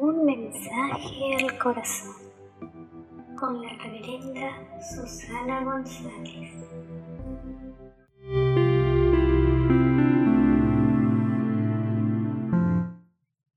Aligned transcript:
Un 0.00 0.24
mensaje 0.24 1.34
al 1.40 1.58
corazón 1.58 2.14
con 3.36 3.60
la 3.60 3.68
reverenda 3.82 4.80
Susana 4.80 5.64
González. 5.64 6.52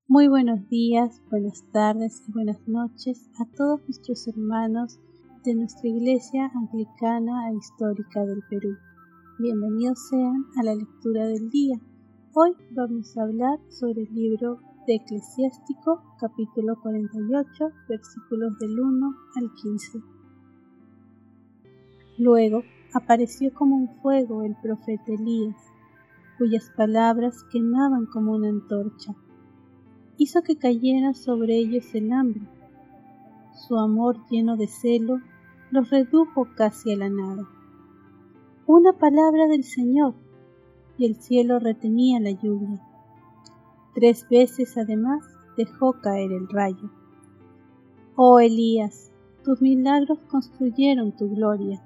Muy 0.07 0.27
buenos 0.29 0.67
días, 0.67 1.22
buenas 1.29 1.63
tardes 1.72 2.23
y 2.27 2.31
buenas 2.31 2.67
noches 2.67 3.29
a 3.39 3.46
todos 3.55 3.81
nuestros 3.83 4.28
hermanos 4.28 4.99
de 5.44 5.53
nuestra 5.53 5.89
Iglesia 5.89 6.51
Anglicana 6.55 7.51
e 7.51 7.58
Histórica 7.58 8.26
del 8.26 8.42
Perú. 8.49 8.76
Bienvenidos 9.37 10.10
sean 10.10 10.47
a 10.58 10.63
la 10.63 10.73
lectura 10.73 11.28
del 11.28 11.51
día. 11.51 11.79
Hoy 12.33 12.55
vamos 12.71 13.15
a 13.15 13.21
hablar 13.21 13.60
sobre 13.69 14.01
el 14.01 14.15
libro 14.15 14.71
de 14.87 14.95
Eclesiástico, 14.95 16.02
capítulo 16.20 16.80
48, 16.81 17.72
versículos 17.88 18.58
del 18.58 18.80
1 18.80 19.16
al 19.35 19.53
15. 19.53 19.99
Luego 22.17 22.63
apareció 22.94 23.53
como 23.53 23.75
un 23.75 23.89
fuego 24.02 24.44
el 24.44 24.55
profeta 24.55 25.13
Elías, 25.13 25.55
cuyas 26.38 26.72
palabras 26.75 27.44
quemaban 27.52 28.08
como 28.08 28.34
una 28.34 28.49
antorcha. 28.49 29.13
Hizo 30.17 30.41
que 30.41 30.58
cayera 30.58 31.13
sobre 31.13 31.58
ellos 31.58 31.94
el 31.94 32.11
hambre. 32.11 32.41
Su 33.53 33.77
amor 33.77 34.17
lleno 34.30 34.58
de 34.58 34.67
celo 34.67 35.20
los 35.70 35.89
redujo 35.91 36.48
casi 36.55 36.91
a 36.91 36.98
la 36.98 37.09
nada. 37.09 37.48
Una 38.66 38.94
palabra 38.94 39.48
del 39.48 39.63
Señor 39.63 40.16
y 40.98 41.05
el 41.05 41.16
cielo 41.16 41.59
retenía 41.59 42.20
la 42.20 42.31
lluvia. 42.31 42.81
Tres 43.94 44.27
veces 44.30 44.77
además 44.77 45.23
dejó 45.58 45.94
caer 46.02 46.31
el 46.31 46.48
rayo. 46.48 46.90
Oh 48.16 48.40
Elías, 48.40 49.11
tus 49.44 49.61
milagros 49.61 50.20
construyeron 50.30 51.11
tu 51.16 51.30
gloria. 51.30 51.81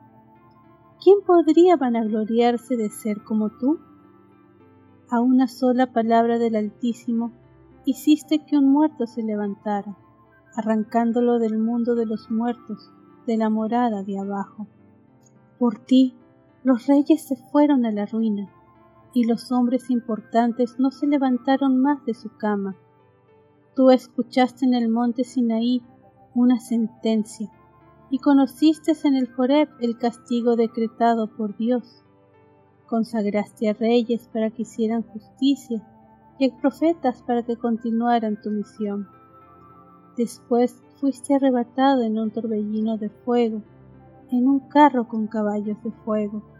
¿Quién 1.04 1.20
podría 1.26 1.76
vanagloriarse 1.78 2.78
de 2.78 2.90
ser 2.90 3.24
como 3.24 3.50
tú? 3.50 3.80
A 5.10 5.20
una 5.20 5.48
sola 5.48 5.94
palabra 5.94 6.40
del 6.40 6.56
Altísimo 6.56 7.32
hiciste 7.86 8.46
que 8.46 8.58
un 8.58 8.72
muerto 8.72 9.08
se 9.08 9.22
levantara, 9.24 9.96
arrancándolo 10.56 11.40
del 11.40 11.58
mundo 11.58 11.96
de 11.96 12.06
los 12.06 12.30
muertos 12.32 12.92
de 13.28 13.38
la 13.38 13.50
morada 13.50 14.04
de 14.04 14.20
abajo. 14.20 14.68
Por 15.60 15.80
ti 15.80 16.16
los 16.64 16.88
reyes 16.88 17.22
se 17.22 17.36
fueron 17.36 17.86
a 17.86 17.92
la 17.92 18.06
ruina, 18.06 18.50
y 19.16 19.24
los 19.24 19.50
hombres 19.54 19.90
importantes 19.90 20.78
no 20.78 20.92
se 20.92 21.08
levantaron 21.08 21.82
más 21.82 22.06
de 22.06 22.14
su 22.14 22.36
cama. 22.36 22.76
Tú 23.74 23.90
escuchaste 23.90 24.66
en 24.66 24.74
el 24.74 24.90
monte 24.90 25.24
Sinaí 25.24 25.82
una 26.36 26.60
sentencia, 26.60 27.50
y 28.10 28.20
conociste 28.20 28.92
en 29.06 29.16
el 29.16 29.32
Joreb 29.32 29.70
el 29.80 29.98
castigo 29.98 30.58
decretado 30.58 31.28
por 31.28 31.56
Dios. 31.56 32.04
Consagraste 32.88 33.70
a 33.70 33.74
reyes 33.74 34.28
para 34.34 34.52
que 34.52 34.64
hicieran 34.64 35.04
justicia, 35.04 35.82
y 36.38 36.52
a 36.52 36.58
profetas 36.58 37.24
para 37.24 37.42
que 37.44 37.56
continuaran 37.56 38.42
tu 38.42 38.50
misión. 38.52 39.08
Después 40.18 40.84
fuiste 41.00 41.36
arrebatado 41.36 42.02
en 42.04 42.20
un 42.20 42.32
torbellino 42.32 42.98
de 42.98 43.10
fuego, 43.10 43.62
en 44.30 44.46
un 44.50 44.60
carro 44.60 45.08
con 45.08 45.28
caballos 45.28 45.82
de 45.84 45.92
fuego. 46.04 46.55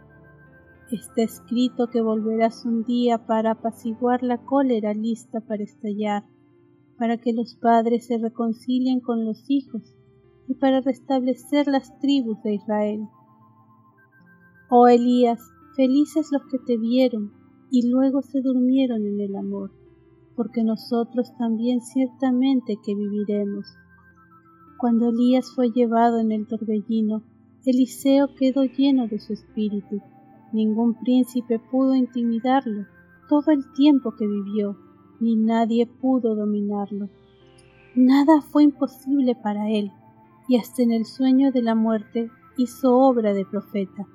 Está 0.90 1.22
escrito 1.22 1.88
que 1.88 2.00
volverás 2.00 2.64
un 2.64 2.84
día 2.84 3.26
para 3.26 3.52
apaciguar 3.52 4.22
la 4.22 4.38
cólera 4.38 4.94
lista 4.94 5.40
para 5.40 5.64
estallar, 5.64 6.22
para 6.96 7.18
que 7.18 7.32
los 7.32 7.56
padres 7.56 8.06
se 8.06 8.18
reconcilien 8.18 9.00
con 9.00 9.24
los 9.24 9.50
hijos 9.50 9.96
y 10.46 10.54
para 10.54 10.80
restablecer 10.80 11.66
las 11.66 11.98
tribus 11.98 12.40
de 12.44 12.54
Israel. 12.54 13.08
Oh 14.70 14.86
Elías, 14.86 15.40
felices 15.74 16.28
los 16.30 16.42
que 16.52 16.58
te 16.64 16.76
vieron 16.78 17.32
y 17.68 17.90
luego 17.90 18.22
se 18.22 18.40
durmieron 18.40 19.04
en 19.06 19.20
el 19.20 19.34
amor, 19.34 19.72
porque 20.36 20.62
nosotros 20.62 21.36
también 21.36 21.80
ciertamente 21.80 22.78
que 22.84 22.94
viviremos. 22.94 23.66
Cuando 24.78 25.08
Elías 25.08 25.50
fue 25.52 25.70
llevado 25.70 26.20
en 26.20 26.30
el 26.30 26.46
torbellino, 26.46 27.24
Eliseo 27.64 28.36
quedó 28.36 28.62
lleno 28.62 29.08
de 29.08 29.18
su 29.18 29.32
espíritu. 29.32 30.00
Ningún 30.52 30.94
príncipe 30.94 31.58
pudo 31.58 31.94
intimidarlo 31.94 32.86
todo 33.28 33.50
el 33.50 33.72
tiempo 33.72 34.14
que 34.16 34.26
vivió, 34.26 34.76
ni 35.20 35.36
nadie 35.36 35.86
pudo 35.86 36.34
dominarlo. 36.34 37.08
Nada 37.94 38.40
fue 38.40 38.64
imposible 38.64 39.34
para 39.34 39.70
él, 39.70 39.90
y 40.48 40.56
hasta 40.56 40.82
en 40.82 40.92
el 40.92 41.04
sueño 41.04 41.50
de 41.50 41.62
la 41.62 41.74
muerte 41.74 42.30
hizo 42.56 42.96
obra 42.96 43.32
de 43.32 43.44
profeta. 43.44 44.06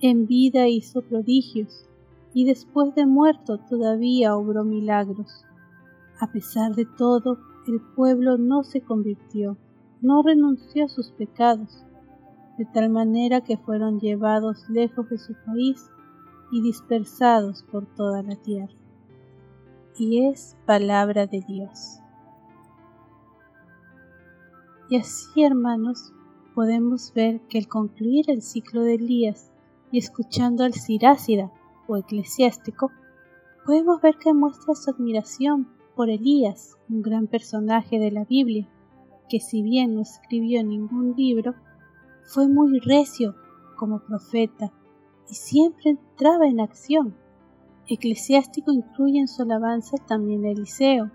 En 0.00 0.26
vida 0.26 0.68
hizo 0.68 1.02
prodigios, 1.02 1.88
y 2.32 2.44
después 2.44 2.94
de 2.94 3.06
muerto 3.06 3.58
todavía 3.58 4.36
obró 4.36 4.64
milagros. 4.64 5.44
A 6.20 6.32
pesar 6.32 6.74
de 6.74 6.84
todo, 6.84 7.38
el 7.68 7.80
pueblo 7.94 8.36
no 8.38 8.64
se 8.64 8.80
convirtió 8.80 9.56
no 10.04 10.22
renunció 10.22 10.84
a 10.84 10.88
sus 10.88 11.10
pecados, 11.12 11.82
de 12.58 12.64
tal 12.64 12.90
manera 12.90 13.40
que 13.40 13.56
fueron 13.56 14.00
llevados 14.00 14.68
lejos 14.68 15.08
de 15.10 15.18
su 15.18 15.34
país 15.44 15.90
y 16.52 16.62
dispersados 16.62 17.62
por 17.64 17.86
toda 17.86 18.22
la 18.22 18.36
tierra. 18.36 18.72
Y 19.98 20.26
es 20.26 20.56
palabra 20.66 21.26
de 21.26 21.40
Dios. 21.40 22.00
Y 24.88 24.96
así, 24.96 25.42
hermanos, 25.42 26.12
podemos 26.54 27.12
ver 27.14 27.40
que 27.48 27.58
al 27.58 27.68
concluir 27.68 28.30
el 28.30 28.42
ciclo 28.42 28.82
de 28.82 28.94
Elías 28.94 29.50
y 29.90 29.98
escuchando 29.98 30.64
al 30.64 30.74
Sirácida 30.74 31.50
o 31.88 31.96
eclesiástico, 31.96 32.90
podemos 33.64 34.00
ver 34.00 34.16
que 34.18 34.34
muestra 34.34 34.74
su 34.74 34.90
admiración 34.90 35.68
por 35.96 36.10
Elías, 36.10 36.76
un 36.88 37.02
gran 37.02 37.26
personaje 37.26 37.98
de 37.98 38.10
la 38.10 38.24
Biblia, 38.24 38.68
que 39.28 39.40
si 39.40 39.62
bien 39.62 39.94
no 39.94 40.02
escribió 40.02 40.62
ningún 40.62 41.14
libro, 41.16 41.54
fue 42.24 42.48
muy 42.48 42.78
recio 42.80 43.34
como 43.76 44.00
profeta 44.00 44.72
y 45.28 45.34
siempre 45.34 45.90
entraba 45.90 46.46
en 46.46 46.60
acción. 46.60 47.14
Eclesiástico 47.86 48.72
incluye 48.72 49.18
en 49.18 49.28
su 49.28 49.42
alabanza 49.42 49.96
también 50.06 50.44
a 50.44 50.50
Eliseo, 50.50 51.10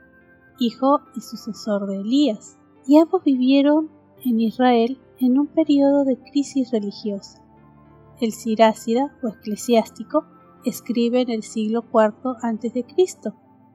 hijo 0.60 1.00
y 1.16 1.22
sucesor 1.22 1.88
de 1.88 2.02
Elías, 2.02 2.58
y 2.86 2.98
ambos 2.98 3.24
vivieron 3.24 3.90
en 4.24 4.40
Israel 4.40 5.00
en 5.20 5.40
un 5.40 5.48
periodo 5.48 6.06
de 6.06 6.18
crisis 6.18 6.72
religiosa. 6.72 7.42
El 8.22 8.34
Sirácida 8.34 9.16
o 9.24 9.30
eclesiástico 9.30 10.26
escribe 10.66 11.22
en 11.22 11.30
el 11.30 11.44
siglo 11.44 11.86
IV 11.94 12.36
a.C. 12.42 12.86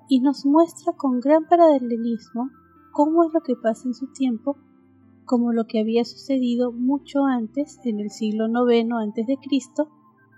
y 0.09 0.21
nos 0.21 0.45
muestra 0.45 0.93
con 0.93 1.21
gran 1.21 1.47
paralelismo 1.49 2.51
cómo 2.93 3.25
es 3.25 3.33
lo 3.33 3.41
que 3.41 3.57
pasa 3.57 3.89
en 3.89 3.95
su 3.95 4.13
tiempo, 4.13 4.59
como 5.25 5.53
lo 5.53 5.67
que 5.67 5.81
había 5.81 6.05
sucedido 6.05 6.73
mucho 6.73 7.25
antes, 7.25 7.79
en 7.85 8.01
el 8.01 8.11
siglo 8.11 8.47
IX 8.47 8.93
a.C., 8.93 9.39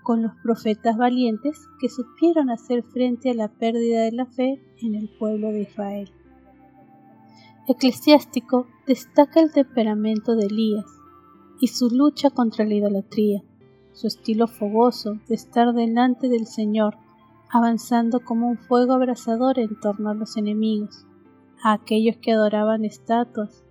con 0.03 0.23
los 0.23 0.33
profetas 0.41 0.97
valientes 0.97 1.67
que 1.81 1.89
supieron 1.89 2.49
hacer 2.49 2.85
frente 2.85 3.31
a 3.31 3.35
la 3.35 3.49
pérdida 3.49 4.03
de 4.03 4.13
la 4.13 4.27
fe 4.27 4.63
en 4.81 4.95
el 4.95 5.09
pueblo 5.09 5.49
de 5.49 5.63
Israel. 5.63 6.13
Eclesiástico 7.67 8.69
destaca 8.87 9.41
el 9.41 9.53
temperamento 9.53 10.37
de 10.37 10.47
Elías 10.47 10.87
y 11.61 11.67
su 11.67 11.91
lucha 11.91 12.31
contra 12.31 12.65
la 12.65 12.75
idolatría, 12.75 13.43
su 13.93 14.07
estilo 14.07 14.47
fogoso 14.47 15.19
de 15.27 15.35
estar 15.35 15.75
delante 15.75 16.29
del 16.29 16.47
Señor, 16.47 16.99
avanzando 17.51 18.21
como 18.21 18.49
un 18.49 18.59
fuego 18.59 18.93
abrasador 18.93 19.59
en 19.59 19.81
torno 19.81 20.11
a 20.11 20.15
los 20.15 20.37
enemigos, 20.37 21.05
a 21.65 21.73
aquellos 21.73 22.17
que 22.19 22.31
adoraban 22.31 22.85
estatuas 22.85 23.66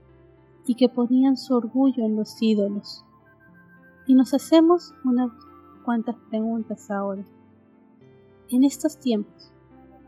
y 0.66 0.76
que 0.76 0.90
ponían 0.90 1.38
su 1.38 1.56
orgullo 1.56 2.06
en 2.06 2.16
los 2.16 2.42
ídolos. 2.42 3.04
Y 4.08 4.14
nos 4.16 4.34
hacemos 4.34 4.94
unas 5.04 5.32
cuantas 5.84 6.16
preguntas 6.30 6.90
ahora. 6.90 7.24
En 8.50 8.64
estos 8.64 9.00
tiempos, 9.00 9.52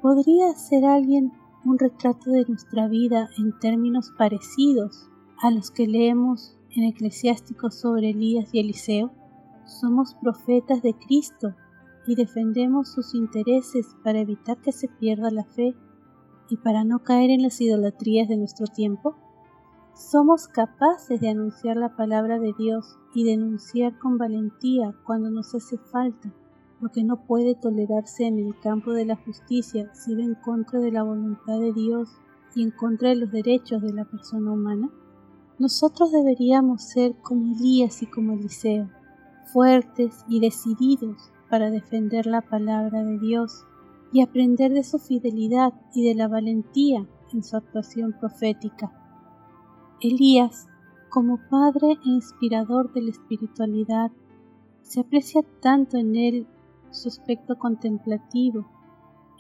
¿podría 0.02 0.50
hacer 0.50 0.86
alguien 0.86 1.32
un 1.66 1.78
retrato 1.78 2.32
de 2.32 2.46
nuestra 2.48 2.88
vida 2.88 3.30
en 3.38 3.58
términos 3.60 4.12
parecidos 4.18 5.10
a 5.42 5.52
los 5.52 5.72
que 5.72 5.88
leemos 5.88 6.56
en 6.76 6.84
Eclesiásticos 6.84 7.76
sobre 7.76 8.12
Elías 8.12 8.50
y 8.54 8.60
Eliseo? 8.60 9.12
Somos 9.66 10.16
profetas 10.16 10.82
de 10.82 10.94
Cristo 10.94 11.56
y 12.08 12.16
defendemos 12.16 12.90
sus 12.90 13.14
intereses 13.14 13.96
para 14.04 14.20
evitar 14.20 14.58
que 14.62 14.72
se 14.72 14.88
pierda 14.88 15.30
la 15.30 15.44
fe 15.44 15.76
y 16.50 16.58
para 16.58 16.84
no 16.84 17.00
caer 17.00 17.30
en 17.30 17.42
las 17.42 17.60
idolatrías 17.60 18.30
de 18.30 18.38
nuestro 18.38 18.68
tiempo? 18.68 19.16
¿Somos 19.98 20.48
capaces 20.48 21.20
de 21.20 21.30
anunciar 21.30 21.76
la 21.76 21.96
palabra 21.96 22.38
de 22.38 22.54
Dios 22.54 23.00
y 23.16 23.24
denunciar 23.24 23.98
con 23.98 24.20
valentía 24.20 24.94
cuando 25.04 25.32
nos 25.32 25.56
hace 25.56 25.80
falta 25.80 26.32
lo 26.80 26.90
que 26.90 27.04
no 27.04 27.26
puede 27.26 27.56
tolerarse 27.56 28.28
en 28.28 28.38
el 28.38 28.60
campo 28.60 28.92
de 28.92 29.06
la 29.06 29.16
justicia 29.16 29.92
si 29.96 30.14
va 30.14 30.22
en 30.22 30.36
contra 30.36 30.80
de 30.80 30.92
la 30.92 31.02
voluntad 31.02 31.60
de 31.60 31.74
Dios 31.74 32.12
y 32.54 32.62
en 32.62 32.70
contra 32.70 33.10
de 33.10 33.16
los 33.16 33.32
derechos 33.32 33.82
de 33.82 33.92
la 33.92 34.06
persona 34.06 34.52
humana? 34.52 34.92
Nosotros 35.58 36.12
deberíamos 36.12 36.84
ser 36.84 37.16
como 37.24 37.56
Elías 37.56 38.04
y 38.04 38.06
como 38.06 38.34
Eliseo, 38.34 38.92
fuertes 39.52 40.24
y 40.30 40.40
decididos 40.40 41.32
para 41.50 41.72
defender 41.72 42.28
la 42.28 42.42
palabra 42.42 43.04
de 43.04 43.18
Dios 43.18 43.66
y 44.14 44.22
aprender 44.22 44.74
de 44.74 44.84
su 44.84 45.00
fidelidad 45.00 45.74
y 45.96 46.08
de 46.08 46.14
la 46.14 46.28
valentía 46.28 47.08
en 47.34 47.44
su 47.44 47.58
actuación 47.58 48.14
profética. 48.14 48.92
Elías, 50.00 50.68
como 51.10 51.40
padre 51.50 51.94
e 52.06 52.10
inspirador 52.10 52.94
de 52.94 53.02
la 53.02 53.10
espiritualidad, 53.10 54.12
se 54.84 55.00
aprecia 55.00 55.42
tanto 55.60 55.98
en 55.98 56.16
él 56.16 56.48
su 56.92 57.08
aspecto 57.08 57.58
contemplativo, 57.58 58.70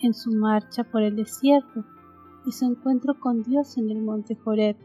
en 0.01 0.15
su 0.15 0.31
marcha 0.31 0.83
por 0.83 1.03
el 1.03 1.15
desierto 1.15 1.85
y 2.45 2.51
su 2.53 2.65
encuentro 2.65 3.19
con 3.19 3.43
Dios 3.43 3.77
en 3.77 3.91
el 3.91 4.01
monte 4.01 4.35
Joreb, 4.35 4.77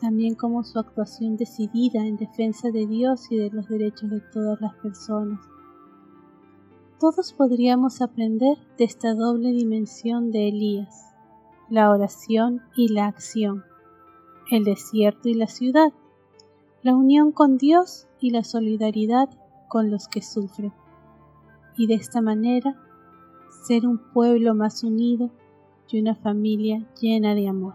también 0.00 0.34
como 0.34 0.62
su 0.64 0.78
actuación 0.78 1.36
decidida 1.36 2.06
en 2.06 2.16
defensa 2.16 2.70
de 2.70 2.86
Dios 2.86 3.32
y 3.32 3.36
de 3.36 3.50
los 3.50 3.66
derechos 3.68 4.10
de 4.10 4.20
todas 4.20 4.60
las 4.60 4.74
personas. 4.76 5.40
Todos 7.00 7.32
podríamos 7.32 8.02
aprender 8.02 8.58
de 8.76 8.84
esta 8.84 9.14
doble 9.14 9.50
dimensión 9.52 10.30
de 10.30 10.48
Elías, 10.48 11.14
la 11.70 11.90
oración 11.90 12.60
y 12.76 12.88
la 12.88 13.06
acción, 13.06 13.64
el 14.50 14.64
desierto 14.64 15.28
y 15.28 15.34
la 15.34 15.46
ciudad, 15.46 15.92
la 16.82 16.94
unión 16.94 17.32
con 17.32 17.56
Dios 17.56 18.06
y 18.20 18.30
la 18.30 18.44
solidaridad 18.44 19.28
con 19.68 19.90
los 19.90 20.08
que 20.08 20.22
sufren, 20.22 20.72
y 21.76 21.86
de 21.86 21.94
esta 21.94 22.20
manera 22.20 22.76
ser 23.66 23.86
un 23.86 23.98
pueblo 24.12 24.54
más 24.54 24.84
unido 24.84 25.30
y 25.88 26.00
una 26.00 26.14
familia 26.14 26.86
llena 27.00 27.34
de 27.34 27.48
amor. 27.48 27.74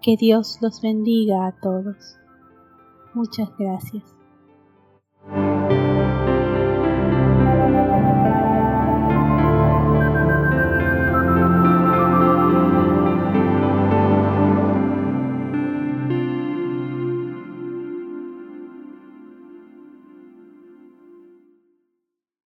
Que 0.00 0.16
Dios 0.16 0.58
los 0.60 0.80
bendiga 0.80 1.46
a 1.46 1.52
todos. 1.52 2.16
Muchas 3.14 3.50
gracias. 3.58 4.02